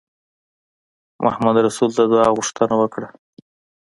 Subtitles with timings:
[1.25, 3.07] محمدرسول د دعا غوښتنه وکړه.